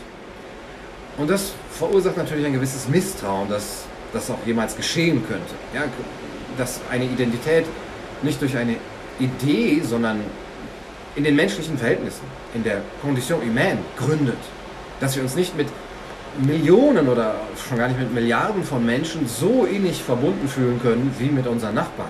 Und 1.17 1.29
das 1.29 1.53
verursacht 1.71 2.17
natürlich 2.17 2.45
ein 2.45 2.53
gewisses 2.53 2.89
Misstrauen, 2.89 3.47
dass 3.47 3.85
das 4.11 4.29
auch 4.29 4.45
jemals 4.45 4.75
geschehen 4.75 5.23
könnte. 5.25 5.53
Ja, 5.73 5.85
dass 6.57 6.81
eine 6.91 7.05
Identität 7.05 7.65
nicht 8.21 8.41
durch 8.41 8.57
eine 8.57 8.75
Idee, 9.19 9.81
sondern 9.83 10.21
in 11.15 11.23
den 11.23 11.35
menschlichen 11.35 11.77
Verhältnissen, 11.77 12.23
in 12.53 12.63
der 12.63 12.81
Condition 13.01 13.41
humaine 13.41 13.79
gründet. 13.97 14.37
Dass 14.99 15.15
wir 15.15 15.23
uns 15.23 15.35
nicht 15.35 15.55
mit 15.57 15.67
Millionen 16.37 17.07
oder 17.07 17.35
schon 17.67 17.77
gar 17.77 17.87
nicht 17.87 17.99
mit 17.99 18.13
Milliarden 18.13 18.63
von 18.63 18.85
Menschen 18.85 19.27
so 19.27 19.65
innig 19.65 20.03
verbunden 20.03 20.47
fühlen 20.47 20.81
können 20.81 21.15
wie 21.17 21.29
mit 21.29 21.47
unseren 21.47 21.75
Nachbarn. 21.75 22.09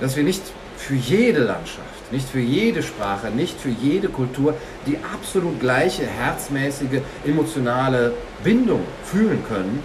Dass 0.00 0.16
wir 0.16 0.24
nicht 0.24 0.42
für 0.76 0.94
jede 0.94 1.40
Landschaft, 1.40 2.10
nicht 2.10 2.28
für 2.28 2.40
jede 2.40 2.82
Sprache, 2.82 3.28
nicht 3.28 3.60
für 3.60 3.68
jede 3.68 4.08
Kultur 4.08 4.54
die 4.86 4.98
absolut 5.14 5.60
gleiche 5.60 6.04
herzmäßige, 6.04 7.00
emotionale 7.24 8.14
Bindung 8.42 8.82
fühlen 9.04 9.44
können, 9.46 9.82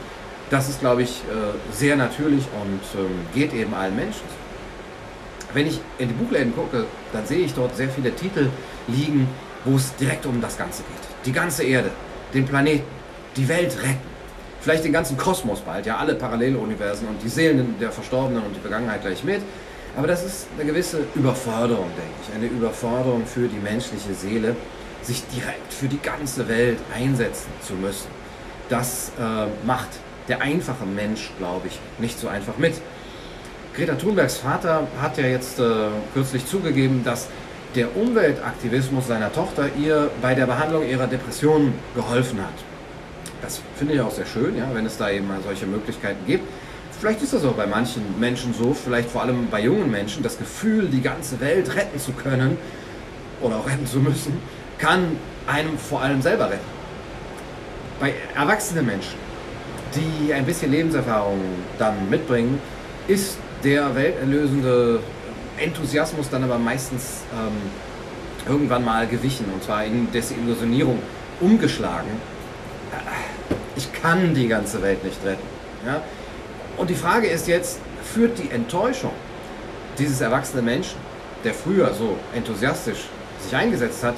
das 0.50 0.70
ist, 0.70 0.80
glaube 0.80 1.04
ich, 1.04 1.10
äh, 1.10 1.74
sehr 1.74 1.96
natürlich 1.96 2.44
und 2.62 3.00
ähm, 3.00 3.12
geht 3.34 3.54
eben 3.54 3.74
allen 3.74 3.96
Menschen. 3.96 4.24
Wenn 5.54 5.68
ich 5.68 5.80
in 6.00 6.10
die 6.10 6.14
Buchläden 6.14 6.54
gucke, 6.56 6.86
dann 7.14 7.26
sehe 7.26 7.40
ich 7.40 7.54
dort 7.54 7.76
sehr 7.76 7.90
viele 7.90 8.14
Titel 8.16 8.50
liegen, 8.88 9.28
wo 9.64 9.76
es 9.76 9.96
direkt 9.96 10.26
um 10.26 10.42
das 10.42 10.58
Ganze 10.58 10.84
geht. 10.84 11.26
Die 11.26 11.32
ganze 11.32 11.64
Erde, 11.64 11.92
den 12.34 12.46
Planeten, 12.46 12.86
die 13.36 13.48
Welt 13.48 13.78
retten. 13.82 14.16
Vielleicht 14.62 14.84
den 14.84 14.94
ganzen 14.94 15.18
Kosmos 15.18 15.60
bald, 15.62 15.86
ja, 15.86 15.98
alle 15.98 16.16
Paralleluniversen 16.16 17.08
und 17.08 17.22
die 17.22 17.30
Seelen 17.30 17.76
der 17.80 17.92
Verstorbenen 17.92 18.44
und 18.44 18.56
die 18.56 18.60
Vergangenheit 18.60 19.02
gleich 19.02 19.24
mit. 19.24 19.42
Aber 19.96 20.08
das 20.08 20.26
ist 20.26 20.48
eine 20.56 20.66
gewisse 20.66 21.06
Überforderung, 21.14 21.86
denke 21.96 22.14
ich. 22.22 22.36
Eine 22.36 22.48
Überforderung 22.48 23.26
für 23.26 23.48
die 23.48 23.60
menschliche 23.60 24.14
Seele, 24.14 24.56
sich 25.02 25.24
direkt 25.28 25.72
für 25.72 25.88
die 25.88 26.00
ganze 26.02 26.48
Welt 26.48 26.80
einsetzen 26.94 27.48
zu 27.62 27.74
müssen. 27.74 28.08
Das 28.70 29.12
äh, 29.20 29.48
macht 29.66 29.90
der 30.28 30.42
einfache 30.42 30.86
Mensch, 30.86 31.32
glaube 31.38 31.68
ich, 31.68 31.80
nicht 32.00 32.20
so 32.20 32.28
einfach 32.28 32.58
mit. 32.58 32.74
Greta 33.76 33.96
Thunbergs 33.96 34.38
Vater 34.38 34.88
hat 35.02 35.18
ja 35.18 35.26
jetzt 35.26 35.60
äh, 35.60 35.64
kürzlich 36.14 36.46
zugegeben, 36.46 37.04
dass 37.04 37.28
der 37.76 37.96
Umweltaktivismus 37.98 39.08
seiner 39.08 39.34
Tochter 39.34 39.70
ihr 39.78 40.10
bei 40.22 40.34
der 40.34 40.46
Behandlung 40.46 40.88
ihrer 40.88 41.08
Depressionen 41.08 41.74
geholfen 41.94 42.40
hat. 42.40 42.54
Das 43.42 43.62
finde 43.76 43.96
ich 43.96 44.02
auch 44.02 44.12
sehr 44.12 44.26
schön, 44.26 44.58
ja, 44.58 44.70
wenn 44.74 44.86
es 44.86 44.98
da 44.98 45.10
eben 45.10 45.28
solche 45.44 45.66
Möglichkeiten 45.66 46.26
gibt. 46.26 46.46
Vielleicht 46.98 47.22
ist 47.22 47.34
das 47.34 47.44
auch 47.44 47.54
bei 47.54 47.68
manchen 47.68 48.02
Menschen 48.18 48.54
so, 48.54 48.74
vielleicht 48.74 49.10
vor 49.10 49.24
allem 49.24 49.48
bei 49.52 49.62
jungen 49.62 49.92
Menschen, 49.92 50.24
das 50.24 50.38
Gefühl, 50.38 50.88
die 50.88 51.02
ganze 51.02 51.40
Welt 51.42 51.76
retten 51.76 52.00
zu 52.00 52.14
können 52.14 52.58
oder 53.42 53.58
auch 53.58 53.68
retten 53.68 53.86
zu 53.86 54.00
müssen, 54.00 54.40
kann 54.78 55.18
einem 55.48 55.78
vor 55.78 56.02
allem 56.02 56.22
selber 56.22 56.46
retten. 56.46 56.76
Bei 58.00 58.14
erwachsenen 58.36 58.86
Menschen 58.86 59.26
die 59.96 60.34
ein 60.34 60.46
bisschen 60.46 60.72
Lebenserfahrung 60.72 61.40
dann 61.80 62.10
mitbringen, 62.10 62.60
ist 63.08 63.38
der 63.66 63.96
welterlösende 63.96 65.00
Enthusiasmus 65.58 66.30
dann 66.30 66.44
aber 66.44 66.60
meistens 66.60 67.24
ähm, 67.34 68.52
irgendwann 68.52 68.86
mal 68.86 69.08
gewichen 69.08 69.46
und 69.52 69.64
zwar 69.64 69.84
in 69.84 70.12
Desillusionierung 70.12 71.00
umgeschlagen. 71.42 72.12
Ich 73.76 73.92
kann 73.92 74.36
die 74.36 74.48
ganze 74.48 74.82
Welt 74.82 75.04
nicht 75.04 75.18
retten. 75.26 75.44
Ja? 75.86 76.02
Und 76.78 76.90
die 76.90 76.96
Frage 76.96 77.28
ist 77.28 77.48
jetzt, 77.48 77.80
führt 78.04 78.38
die 78.38 78.52
Enttäuschung 78.52 79.12
dieses 79.98 80.22
erwachsenen 80.22 80.66
Menschen, 80.66 80.98
der 81.44 81.54
früher 81.54 81.92
so 81.94 82.18
enthusiastisch 82.36 83.06
sich 83.42 83.56
eingesetzt 83.56 84.04
hat, 84.04 84.16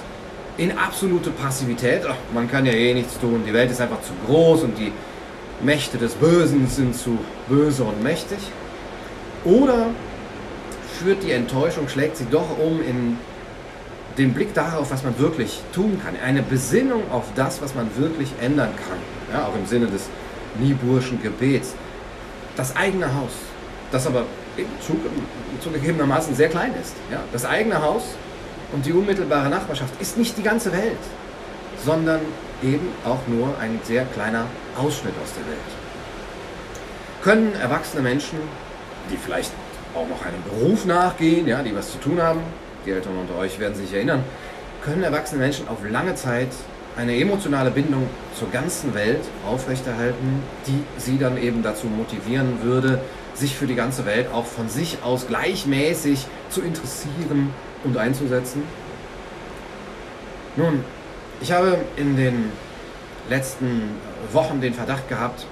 in 0.58 0.78
absolute 0.78 1.30
Passivität? 1.30 2.02
Ach, 2.08 2.16
man 2.34 2.52
kann 2.52 2.66
ja 2.66 2.74
eh 2.74 2.94
nichts 2.94 3.18
tun, 3.20 3.44
die 3.48 3.54
Welt 3.54 3.72
ist 3.72 3.80
einfach 3.80 4.02
zu 4.02 4.12
groß 4.26 4.64
und 4.64 4.78
die 4.78 4.92
Mächte 5.62 5.98
des 5.98 6.14
Bösen 6.16 6.68
sind 6.68 6.96
zu 6.96 7.18
böse 7.48 7.84
und 7.84 8.04
mächtig? 8.04 8.40
Oder 9.44 9.88
führt 11.00 11.24
die 11.24 11.32
Enttäuschung, 11.32 11.88
schlägt 11.88 12.18
sie 12.18 12.26
doch 12.30 12.58
um 12.58 12.82
in 12.82 13.18
den 14.18 14.34
Blick 14.34 14.54
darauf, 14.54 14.90
was 14.92 15.04
man 15.04 15.18
wirklich 15.20 15.62
tun 15.74 16.02
kann, 16.04 16.16
eine 16.24 16.42
Besinnung 16.42 17.04
auf 17.12 17.26
das, 17.36 17.62
was 17.62 17.76
man 17.76 17.90
wirklich 17.98 18.30
ändern 18.42 18.72
kann, 18.76 18.98
ja, 19.32 19.46
auch 19.46 19.56
im 19.56 19.66
Sinne 19.68 19.88
des 19.88 20.10
Nieburschen 20.60 21.22
Gebets. 21.22 21.76
Das 22.56 22.76
eigene 22.76 23.14
Haus, 23.14 23.32
das 23.92 24.08
aber 24.08 24.24
zugegebenermaßen 25.62 26.36
sehr 26.36 26.50
klein 26.50 26.74
ist. 26.82 26.96
Ja, 27.12 27.20
das 27.32 27.46
eigene 27.46 27.82
Haus 27.82 28.04
und 28.74 28.86
die 28.86 28.92
unmittelbare 28.92 29.50
Nachbarschaft 29.50 29.94
ist 30.02 30.18
nicht 30.18 30.38
die 30.38 30.44
ganze 30.44 30.72
Welt, 30.74 30.98
sondern 31.86 32.22
eben 32.64 32.90
auch 33.06 33.20
nur 33.28 33.50
ein 33.62 33.80
sehr 33.84 34.06
kleiner 34.06 34.46
Ausschnitt 34.76 35.14
aus 35.24 35.32
der 35.38 35.46
Welt. 35.46 35.60
Können 37.22 37.54
erwachsene 37.62 38.02
Menschen, 38.02 38.40
die 39.12 39.18
vielleicht 39.18 39.52
auch 39.96 40.08
noch 40.08 40.24
einem 40.26 40.44
Beruf 40.44 40.86
nachgehen, 40.86 41.48
ja, 41.48 41.62
die 41.64 41.76
was 41.76 41.92
zu 41.92 41.98
tun 42.00 42.22
haben, 42.22 42.42
die 42.86 42.92
Eltern 42.92 43.18
unter 43.18 43.38
euch 43.38 43.60
werden 43.60 43.76
sich 43.76 43.94
erinnern, 43.94 44.24
können 44.84 45.04
erwachsene 45.04 45.42
Menschen 45.42 45.68
auf 45.68 45.78
lange 45.90 46.16
Zeit 46.16 46.50
eine 46.96 47.16
emotionale 47.20 47.72
Bindung 47.72 48.08
zur 48.38 48.50
ganzen 48.50 48.94
Welt 48.94 49.22
aufrechterhalten, 49.48 50.42
die 50.66 50.84
sie 50.98 51.18
dann 51.18 51.38
eben 51.38 51.62
dazu 51.62 51.88
motivieren 51.88 52.64
würde, 52.64 53.02
sich 53.34 53.56
für 53.56 53.68
die 53.68 53.76
ganze 53.76 54.06
Welt 54.06 54.28
auch 54.34 54.46
von 54.46 54.68
sich 54.68 54.98
aus 55.04 55.28
gleichmäßig 55.28 56.26
zu 56.50 56.62
interessieren 56.62 57.54
und 57.84 57.98
einzusetzen? 57.98 58.64
Nun, 60.56 60.84
ich 61.40 61.52
habe 61.52 61.78
in 61.98 62.18
den 62.18 62.52
letzten 63.30 63.92
Wochen 64.32 64.60
den 64.60 64.74
Verdacht 64.74 65.08
gehabt, 65.08 65.46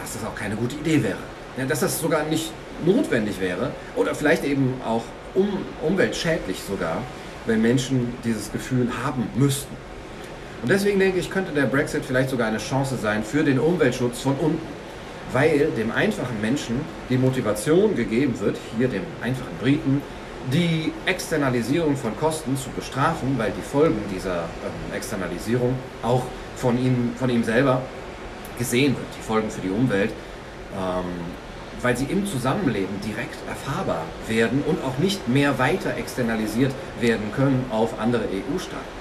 dass 0.00 0.14
das 0.14 0.24
auch 0.24 0.34
keine 0.34 0.56
gute 0.56 0.74
Idee 0.76 1.02
wäre. 1.02 1.18
Ja, 1.56 1.64
dass 1.64 1.80
das 1.80 2.00
sogar 2.00 2.24
nicht 2.24 2.52
notwendig 2.84 3.40
wäre 3.40 3.70
oder 3.96 4.14
vielleicht 4.14 4.44
eben 4.44 4.80
auch 4.86 5.02
um, 5.34 5.48
umweltschädlich 5.82 6.60
sogar, 6.60 7.02
wenn 7.46 7.62
Menschen 7.62 8.14
dieses 8.24 8.52
Gefühl 8.52 8.88
haben 9.04 9.28
müssten. 9.34 9.74
Und 10.62 10.70
deswegen 10.70 10.98
denke 10.98 11.18
ich, 11.18 11.30
könnte 11.30 11.52
der 11.52 11.66
Brexit 11.66 12.04
vielleicht 12.04 12.30
sogar 12.30 12.48
eine 12.48 12.58
Chance 12.58 12.96
sein 13.00 13.22
für 13.22 13.44
den 13.44 13.58
Umweltschutz 13.58 14.20
von 14.20 14.34
unten, 14.34 14.66
weil 15.32 15.70
dem 15.76 15.92
einfachen 15.92 16.40
Menschen 16.40 16.80
die 17.10 17.18
Motivation 17.18 17.94
gegeben 17.94 18.38
wird, 18.40 18.56
hier 18.76 18.88
dem 18.88 19.02
einfachen 19.22 19.56
Briten, 19.60 20.02
die 20.52 20.92
Externalisierung 21.06 21.96
von 21.96 22.16
Kosten 22.16 22.56
zu 22.56 22.70
bestrafen, 22.70 23.34
weil 23.38 23.52
die 23.52 23.62
Folgen 23.62 23.98
dieser 24.12 24.44
ähm, 24.44 24.94
Externalisierung 24.96 25.74
auch 26.02 26.22
von 26.56 26.78
ihm, 26.78 27.12
von 27.18 27.28
ihm 27.28 27.44
selber 27.44 27.82
gesehen 28.58 28.96
wird, 28.96 29.06
die 29.16 29.22
Folgen 29.22 29.50
für 29.50 29.60
die 29.60 29.70
Umwelt, 29.70 30.10
ähm, 30.74 31.04
weil 31.82 31.96
sie 31.96 32.04
im 32.04 32.26
Zusammenleben 32.26 33.00
direkt 33.04 33.36
erfahrbar 33.48 34.04
werden 34.26 34.62
und 34.66 34.82
auch 34.84 34.98
nicht 34.98 35.28
mehr 35.28 35.58
weiter 35.58 35.96
externalisiert 35.96 36.72
werden 37.00 37.32
können 37.34 37.64
auf 37.70 37.98
andere 38.00 38.24
EU-Staaten. 38.24 38.98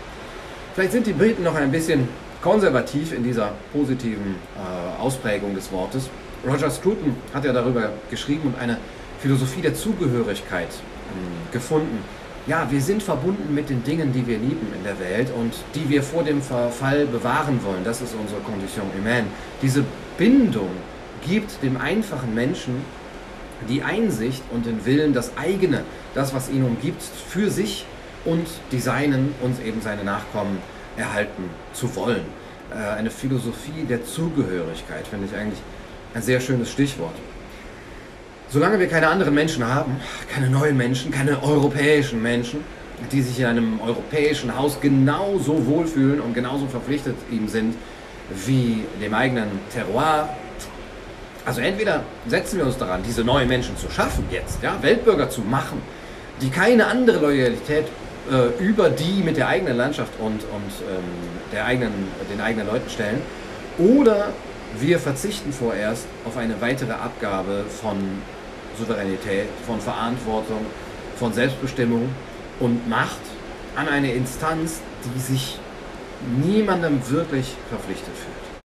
Vielleicht 0.75 0.91
sind 0.91 1.07
die 1.07 1.13
Briten 1.13 1.43
noch 1.43 1.55
ein 1.55 1.71
bisschen 1.71 2.07
konservativ 2.41 3.13
in 3.13 3.23
dieser 3.23 3.53
positiven 3.73 4.35
äh, 4.55 5.01
Ausprägung 5.01 5.55
des 5.55 5.71
Wortes. 5.71 6.09
Roger 6.47 6.69
Scruton 6.69 7.15
hat 7.33 7.45
ja 7.45 7.51
darüber 7.51 7.89
geschrieben 8.11 8.53
und 8.53 8.61
eine 8.61 8.77
Philosophie 9.19 9.61
der 9.61 9.73
Zugehörigkeit 9.73 10.67
äh, 10.69 11.51
gefunden. 11.51 11.97
Ja, 12.45 12.67
wir 12.69 12.79
sind 12.79 13.03
verbunden 13.03 13.53
mit 13.53 13.69
den 13.69 13.83
Dingen, 13.83 14.13
die 14.13 14.25
wir 14.25 14.37
lieben 14.37 14.67
in 14.77 14.83
der 14.83 14.97
Welt 14.99 15.29
und 15.35 15.53
die 15.75 15.89
wir 15.89 16.01
vor 16.01 16.23
dem 16.23 16.41
Verfall 16.41 17.05
bewahren 17.05 17.59
wollen. 17.63 17.83
Das 17.83 18.01
ist 18.01 18.15
unsere 18.17 18.39
Condition 18.41 18.85
humaine. 18.97 19.27
Diese 19.61 19.83
Bindung 20.17 20.69
gibt 21.25 21.61
dem 21.63 21.77
einfachen 21.77 22.33
Menschen 22.33 22.81
die 23.69 23.81
Einsicht 23.81 24.43
und 24.51 24.65
den 24.65 24.85
Willen, 24.85 25.13
das 25.13 25.37
eigene, 25.37 25.83
das, 26.13 26.33
was 26.33 26.49
ihn 26.49 26.63
umgibt, 26.63 27.01
für 27.01 27.49
sich 27.49 27.85
und 28.25 28.47
die 28.71 28.79
Seinen 28.79 29.33
und 29.41 29.63
eben 29.65 29.81
seine 29.81 30.03
Nachkommen 30.03 30.59
erhalten 30.95 31.49
zu 31.73 31.95
wollen. 31.95 32.25
Äh, 32.71 32.97
eine 32.97 33.09
Philosophie 33.09 33.83
der 33.89 34.05
Zugehörigkeit 34.05 35.07
finde 35.07 35.27
ich 35.31 35.35
eigentlich 35.35 35.59
ein 36.13 36.21
sehr 36.21 36.39
schönes 36.39 36.71
Stichwort. 36.71 37.15
Solange 38.49 38.79
wir 38.79 38.87
keine 38.87 39.07
anderen 39.07 39.33
Menschen 39.33 39.65
haben, 39.65 39.99
keine 40.33 40.49
neuen 40.49 40.77
Menschen, 40.77 41.11
keine 41.11 41.43
europäischen 41.43 42.21
Menschen, 42.21 42.61
die 43.11 43.21
sich 43.21 43.39
in 43.39 43.45
einem 43.45 43.79
europäischen 43.81 44.55
Haus 44.57 44.79
genauso 44.79 45.65
wohlfühlen 45.65 46.19
und 46.21 46.33
genauso 46.33 46.67
verpflichtet 46.67 47.15
ihm 47.29 47.47
sind 47.47 47.75
wie 48.45 48.83
dem 49.01 49.13
eigenen 49.13 49.49
Terroir. 49.73 50.29
Also 51.47 51.61
entweder 51.61 52.03
setzen 52.27 52.57
wir 52.57 52.65
uns 52.65 52.77
daran, 52.77 53.01
diese 53.07 53.23
neuen 53.23 53.47
Menschen 53.47 53.77
zu 53.77 53.89
schaffen 53.89 54.25
jetzt, 54.29 54.61
ja, 54.61 54.75
Weltbürger 54.81 55.29
zu 55.29 55.39
machen, 55.39 55.81
die 56.41 56.49
keine 56.49 56.87
andere 56.87 57.19
Loyalität 57.19 57.85
äh, 58.29 58.61
über 58.61 58.89
die 58.89 59.23
mit 59.23 59.37
der 59.37 59.47
eigenen 59.47 59.77
Landschaft 59.77 60.11
und, 60.19 60.43
und 60.43 60.43
ähm, 60.43 61.03
der 61.53 61.63
eigenen, 61.63 61.93
den 62.29 62.41
eigenen 62.41 62.67
Leuten 62.67 62.89
stellen. 62.89 63.21
Oder 63.77 64.33
wir 64.77 64.99
verzichten 64.99 65.53
vorerst 65.53 66.05
auf 66.25 66.35
eine 66.35 66.59
weitere 66.59 66.91
Abgabe 66.91 67.63
von 67.81 67.95
Souveränität, 68.77 69.47
von 69.65 69.79
Verantwortung, 69.79 70.65
von 71.15 71.31
Selbstbestimmung 71.31 72.09
und 72.59 72.89
Macht 72.89 73.21
an 73.77 73.87
eine 73.87 74.11
Instanz, 74.11 74.81
die 75.05 75.19
sich 75.21 75.59
niemandem 76.43 76.99
wirklich 77.09 77.55
verpflichtet 77.69 78.13
fühlt. 78.17 78.46